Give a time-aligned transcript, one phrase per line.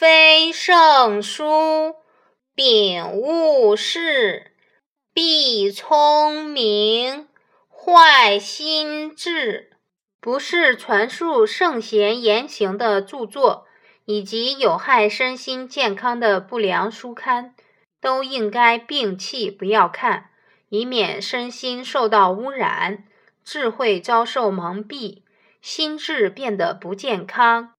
[0.00, 1.96] 非圣书
[2.54, 4.52] 秉物事
[5.12, 7.26] 必聪明
[7.68, 9.72] 坏心智
[10.20, 13.66] 不是传述圣贤言行的著作
[14.04, 17.56] 以及有害身心健康的不良书刊
[18.00, 20.30] 都应该摒弃不要看
[20.68, 23.02] 以免身心受到污染
[23.42, 25.22] 智慧遭受蒙蔽
[25.60, 27.77] 心智变得不健康。